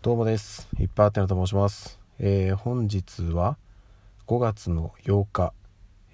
[0.00, 0.68] どうもです。
[0.78, 1.98] いっぱいあてなと申します。
[2.20, 3.56] えー本日は
[4.28, 5.52] 5月の8日、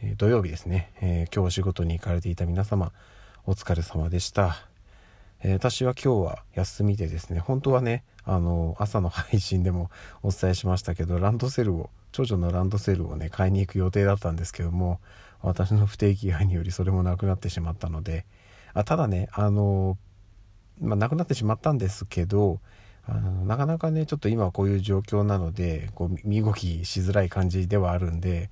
[0.03, 2.92] えー土曜日ですね、えー今日お仕事に行かれていた皆様、
[3.44, 4.57] お疲れ様でした。
[5.42, 9.91] えー私は今日は休みでですね、本当はね、あの、朝の配信でも
[10.23, 14.98] お伝えしましたけど、ランドセルを、長女のランドセルをね、買いに行く予定だったんですけども、
[15.43, 18.25] 私の不定期配によりそれもなくなってしまったので、
[18.73, 19.98] あただね、あの、
[20.80, 22.61] まあ、なくなってしまったんですけど
[23.07, 28.51] あのなかなかねちょっと今はこういう状況なのでこう身動きしづらい感じではあるんで、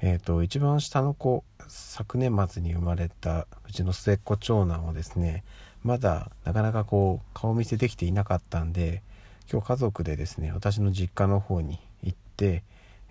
[0.00, 5.44] えー、と一番下の子昨年末に生まれたうちの末っ子長男をですね
[5.82, 9.02] まだなかなかこう顔見せできていなかったんで
[9.50, 12.62] 今日家族でですね私の実家の方に行って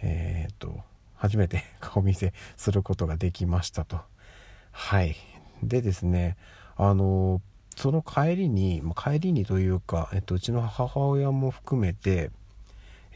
[0.02, 0.80] えっ、と
[1.16, 4.00] 初めて 顔見せすることができましたと。
[4.72, 5.16] はい。
[5.62, 6.38] でですね
[6.78, 7.42] あの
[7.80, 12.30] その帰りにまあ帰りにというか、えっと、うちの母親も含めて、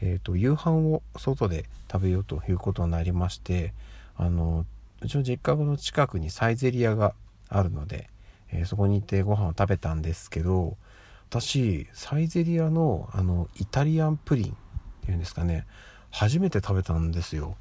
[0.00, 3.74] えっと、夕飯を外で食べようということになりまして
[4.16, 4.64] あの
[5.02, 7.12] うちの実家の近くにサイゼリヤが
[7.50, 8.08] あるので、
[8.52, 10.78] えーそこに行ってご飯を食べたんですけど
[11.28, 14.48] 私サイゼリヤのあのイタリアンプリンっ
[15.02, 15.66] ていうんですかね
[16.10, 17.56] 初めて食べたんですよ。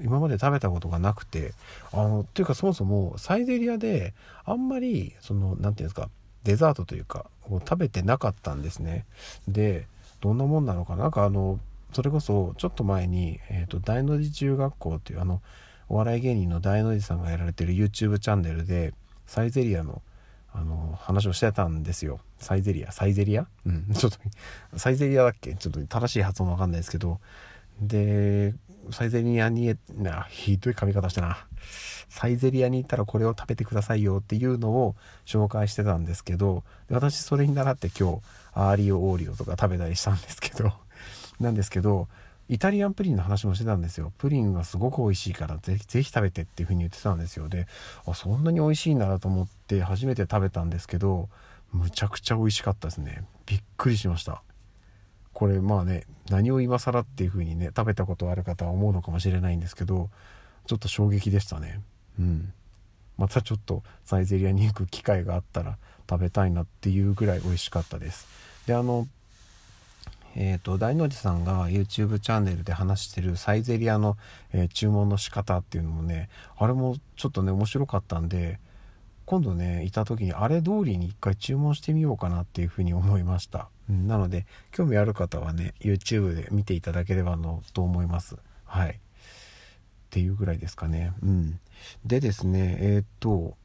[0.00, 1.54] 今まで食べたことがなくて
[1.92, 6.08] あのっていうかそもそもサイゼリヤであんまりその何て言うんですか
[6.46, 9.04] デザートというかこう食べてなかったんですね。
[9.48, 9.86] で
[10.20, 11.02] どんなもんなのかな？
[11.04, 11.58] なんかあの
[11.92, 15.42] それこそちょっと前に、えーと大の字中学校っていうあの
[15.88, 18.94] お笑い芸人の大の字さんがやられてる YouTube チャンネルで
[19.26, 20.02] サイゼリヤの
[20.52, 22.20] あの話をしてたんですよ。
[22.38, 23.86] サイゼリヤサイゼリヤうん。
[23.92, 24.18] ちょっと
[24.78, 25.54] サイゼリヤだっけ？
[25.54, 27.20] ちょっと正しい発音わかんないですけど。
[27.80, 28.54] で
[28.90, 31.46] サイゼリヤになひどい髪型してな。
[32.08, 38.20] サイゼリヤに行ったらこれを食べてくださいよっていうのを紹介してたんですけど私それに倣って今日
[38.54, 40.72] アーリオオーリオとか食べたりしたんですけど
[41.40, 42.08] なんですけど
[42.48, 44.12] イタリアンプリンの話もしてたんですよ。
[44.18, 47.48] プリンはすごく美味しいからぜひぜひ食べてっていう風に言ってたんですよ。
[47.48, 47.66] で
[48.06, 51.28] あそんなに美味しいんだなと思って初めて食べたんですけど
[51.72, 53.24] むちゃくちゃ美味しかったですね。
[53.46, 54.42] びっくりしました。
[55.36, 60.08] これまあね何を今更っていう風にね食べたことある方は思うのかもしれないんですけど
[60.66, 61.82] ちょっと衝撃でしたね。
[62.18, 62.54] うん。
[63.18, 65.76] またちょっとサイゼリヤに行く機会があったら
[66.08, 68.26] 食べたいなっていうぐらい美味しかったです。
[68.66, 69.06] であの
[70.36, 74.16] えー、と大の字さんが YouTube チャンネルで話してるサイゼリヤの、
[74.54, 78.58] えー注文の仕方っていうのもねあれもちょっとね面白かったんで
[79.26, 88.36] 今度ねいた時にあれ通りに一回注文してみようかなっていうふうに思いました、うんなので興味ある方はね YouTube で見ていただければのと思います。
[88.64, 88.90] はい。
[88.90, 88.94] っ
[90.10, 91.12] ていうぐらいですかね。
[91.22, 91.60] うん。
[92.04, 93.56] でですねえっ、と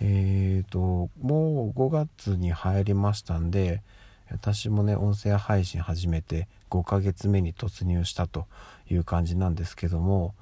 [0.00, 3.82] えっ、ともう5月に入りましたんで
[4.30, 8.46] 私もね音声配信始めて5ヶ月目に突入したと
[8.90, 10.34] いう感じなんですけども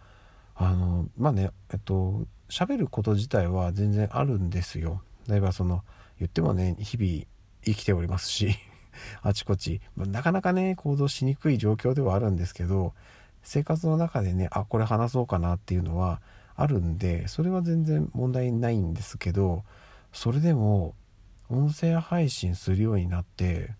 [0.55, 5.03] あのまあねえっと喋ること自体は全然あるんですよ。
[5.29, 5.83] 例えばその
[6.19, 7.25] 言ってもね日々
[7.65, 8.57] 生きておりますし
[9.23, 12.93] あちこちまあなかなかね行動しにくい状況ではあるんですけど
[13.43, 16.21] 生活の中でねあこれ話そうかなっていうのは
[16.57, 19.65] あるんでそれは全然問題ないんですけど
[20.13, 20.95] それでも
[21.49, 23.75] 音声配信するようになって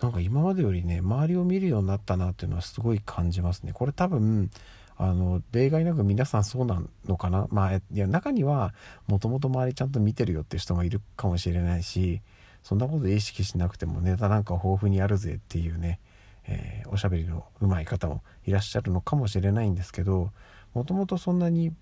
[0.00, 3.72] なんか今までよりね周りを見るようになったなっていうのはすごい感じますね。
[3.72, 4.50] これ多分
[4.98, 7.46] あの例外なく皆さんそうなのかな？
[7.50, 8.72] まあいや中には
[9.06, 12.22] もともと周りちゃんと見てるよって人もいるかもしれないし
[12.62, 16.00] そんなこと意識しなくてもネタなんか豊富にあるぜっていうね、
[16.46, 20.30] えーおしゃべりの上手い方もいらっしゃるのかもしれないんですけど
[20.72, 21.72] もともとそんなに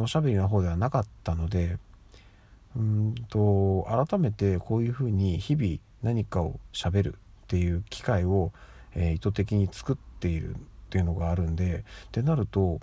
[0.00, 1.78] おしゃべりの方ではなかったので
[2.76, 8.52] うんと改めてこういうふうに日々何かをしゃべるっていう機会を、
[8.94, 12.80] えー意図的に作っているっていうのがあるんでってなると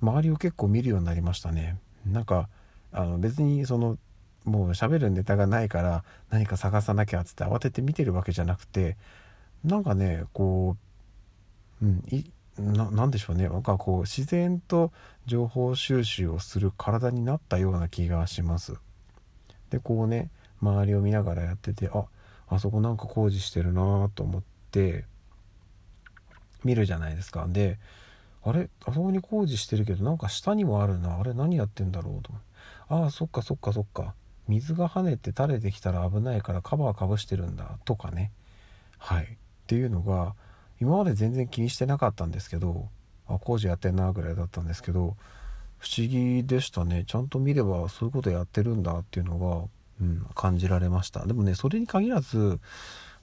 [0.00, 1.78] 周りを結構見るようになりましたね。
[2.04, 2.48] なんか
[2.92, 3.98] あの別にその
[4.44, 8.96] もう喋るネタがないから何か探さなきゃっつって慌てて見てるわけじゃなくて
[9.64, 10.76] なんかねこ
[11.80, 12.24] ううんい
[12.58, 13.48] ななんでしょうね。
[13.48, 14.92] なんかこう自然と
[15.26, 18.74] 情報収集をする体になったような気がします。
[19.70, 20.30] でこうね
[20.60, 22.04] 周りを見ながらやっててあ
[22.48, 25.06] あそこなんか工事してるなと思って
[26.64, 27.46] 見るじゃないですか。
[27.48, 27.78] で
[28.44, 28.68] あれ？
[28.84, 31.18] あそこに工事してるけどなんか下にもあるな。
[31.18, 31.34] あれ？
[31.34, 32.32] 何やってんだろうと
[32.88, 34.14] ああそっかそっかそっか。
[34.48, 37.78] 水が跳ねて垂れてきたら危ないからカバーかぶしてるんだ。
[37.84, 38.32] とかね。
[38.98, 39.24] はい。
[39.24, 39.28] っ
[39.68, 40.34] ていうのが
[40.80, 42.88] 今まで全然気にしてなかったんですけど
[43.28, 45.16] あ工事やってんなぐらいだったんですけど
[45.78, 47.04] 不思議でしたね。
[47.06, 48.98] ちゃんと見ればそういうことやってるんだ。
[48.98, 49.68] っていうのが、
[50.00, 51.24] うん、感じられました。
[51.24, 52.58] でもねそれに限らず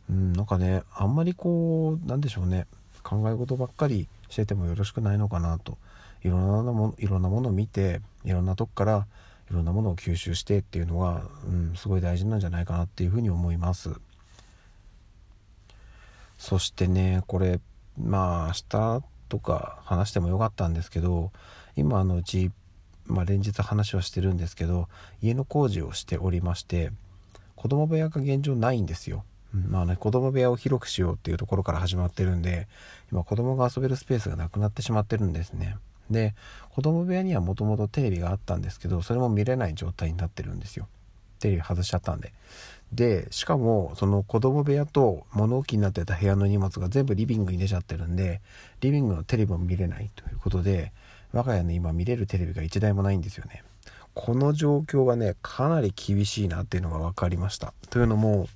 [0.09, 2.65] うんなんかねあんまりこうなんでしょうね。
[3.09, 5.77] 考え事ばっかりしててもよろしくないのかなと。
[6.23, 9.07] いろんなものいろんなものを見ていろんなとこから
[9.49, 13.91] いろんなものを吸収してっていうのが、うん、すごい大事なんじゃないかなっていうふうに思います。
[16.37, 17.59] そしてねこれ
[17.97, 21.31] まあ明日とか話してもよかったんですけど
[21.75, 22.51] 今あのうち、
[23.05, 24.87] まあ、連日話をしてるんですけど
[25.21, 26.91] 家の工事をしておりまして
[27.55, 29.25] 子供部屋が現状ないんですよ。
[29.53, 32.67] まあね、子供部屋を広くしようっていうところから始まってるんで
[33.11, 35.77] 今子供が遊べるスペースがなくなってしまってるんですね。
[36.09, 36.35] で
[36.71, 40.87] 子供部屋にはもともとテレビがあったんですけどそれも見れない状態になってるんですよ。
[41.39, 42.33] テレビ外しちゃったんで。
[42.91, 48.41] でしかもその子供部屋と物置になってた部屋の荷物が全部リビングに出ちゃってるんで
[48.81, 50.91] リビングのテレビも見れないということで
[51.31, 53.63] 我が家の今見れるテレビが1台もないんですよね。
[54.15, 57.73] この状況がねかなり厳しいなっていうのが分かりました。
[57.89, 58.47] というのも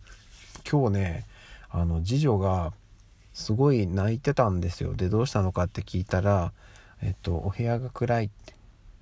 [0.69, 1.25] 今日ね
[1.69, 2.73] あの次女が
[3.33, 4.93] すごい泣いてたんですよ。
[4.93, 6.53] でどうしたのかって聞いたら
[7.03, 8.53] えっと、お部屋が暗いって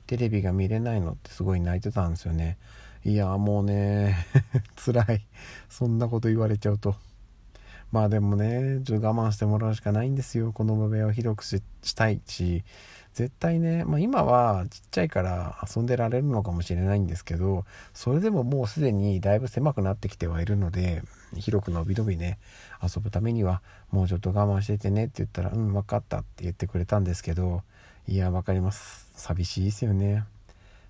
[0.07, 2.57] テレビが見れないのってすごい泣いてたんですよね。
[3.05, 4.25] いやもうね
[4.75, 5.27] 辛い。
[5.69, 6.95] そんなこと言われちゃうと。
[7.91, 10.51] まあでもねちょっと我慢してもらうしかないんですよ。
[10.51, 11.61] この部屋を広くし
[11.93, 12.63] たいし。
[13.13, 21.03] 絶対ね、まあ、今はちっちゃいから遊んでられるのかもしれないんですけどそれでももうすでにだいぶ狭くなってきてはいるので
[21.35, 22.39] 広くのびのびね
[22.81, 23.61] 遊ぶためには
[23.91, 27.63] もうちょっと我慢しててねって言ったら「うん分かった」って言ってくれたんですけど
[28.07, 29.09] いや分かります。
[29.15, 30.25] 寂しいですよね。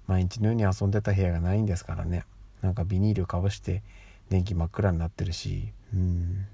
[0.08, 2.24] 毎日のように遊んでた部屋がないんですからね。
[2.62, 3.84] なんかビニールかぶして
[4.30, 6.48] 電気真っ暗になってるしうん。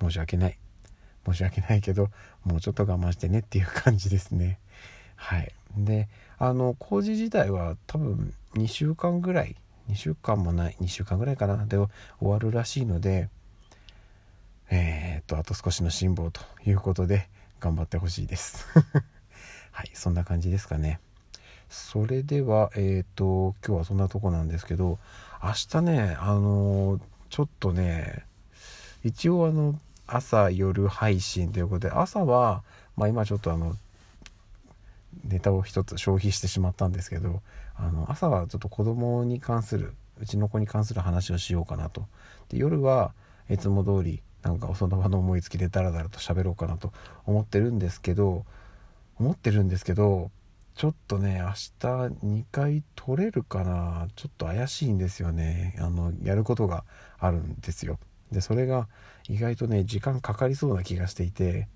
[0.00, 0.58] 申し訳ない。
[1.26, 2.08] 申し訳ないけど
[2.44, 4.58] もうちょっと我慢してねっていう感じですね。
[5.22, 5.52] はい。
[5.76, 6.08] で
[6.38, 9.56] あの工事自体は多分2週間ぐらい
[9.88, 11.88] 2週間もない2週間ぐらいかなで終
[12.20, 13.28] わるらしいので
[14.68, 17.28] えー、っとあと少しの辛抱ということで
[17.60, 18.66] 頑張ってほしいです。
[19.70, 20.98] はいそんな感じですかね。
[21.70, 24.98] それではえっ、と今日はそんなとこなんですけど
[25.42, 28.24] 明日ねあのちょっとね
[29.04, 32.62] 一応あの朝夜配信ということで朝は、
[32.96, 33.76] まあ、今ちょっとあの
[35.24, 37.42] ネタを一つ消費してしまったんですけど
[37.74, 42.06] あの朝はちょっと子供に関するうちの子に関する話をしようかなと。
[42.48, 43.12] で夜は
[43.48, 46.92] いつも通りなんかその場の思いつきでダラダラと喋ろうかなと
[47.26, 48.44] 思ってるんですけど
[49.18, 50.30] 思ってるんですけど
[50.74, 51.70] ちょっとね明日
[52.24, 54.08] 2回取れるかな。
[54.16, 55.76] ちょっと怪しいんですよね。
[55.78, 56.84] あのやることが
[57.18, 57.98] あるんですよ。
[58.30, 58.88] でそれが
[59.28, 61.68] 意外とね時間かかりそうな気がしていて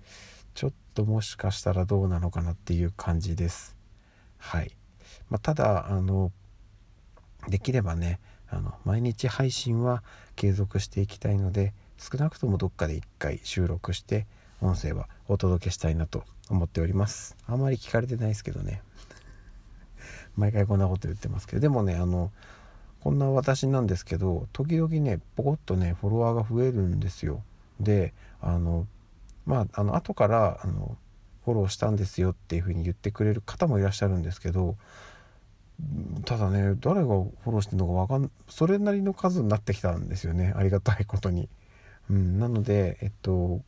[0.57, 3.77] ちょっともしかしたらどうなのかなっていう感じです。
[4.39, 4.71] はい、
[5.29, 6.31] まあ、ただあの
[7.47, 8.19] できればね
[8.49, 10.01] あの毎日配信は
[10.35, 14.25] 継続していきたいので少なくともどっかで1回収録して
[14.59, 17.37] 音声はお届けしたいなと思っております。
[17.45, 18.81] あんまり聞かれてないですけどね。
[20.35, 21.59] 毎回こんなこと言ってますけど。
[21.59, 22.31] でもねあの
[23.01, 27.43] こんな私なんですけど時々ねポコッとねフォロワーが増えるんですよ。
[27.79, 28.87] であの
[29.47, 30.97] まああの後からあの
[31.45, 34.75] フォローしたんですよっていう風に言ってくれる方もいらっしゃるんですけど
[36.25, 40.53] ただね誰がフォローしてるのかわかんそれなりの数になってきたんですよね。
[40.55, 41.47] ありがたいことに、
[42.11, 43.61] うん、なのでえっと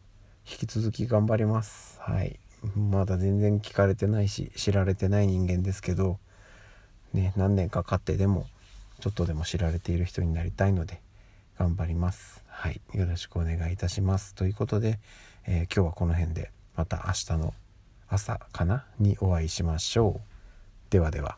[0.46, 1.98] 引き続き頑張ります。
[2.02, 2.40] はい。
[2.76, 6.20] まだ全然聞かれてないし知られてない人間ですけど
[7.14, 8.48] ね何年かかってでも
[9.00, 11.02] ちょっとでも知られている人になりたいので
[11.58, 12.44] 頑張ります。
[12.48, 12.82] はい。
[12.94, 14.34] よろしくお願いいたします。
[14.34, 15.00] ということで、
[15.46, 17.54] えー、今日はこの辺でまた明日の
[18.08, 20.22] 朝かなにお会いしましょう。
[20.90, 21.38] ではでは。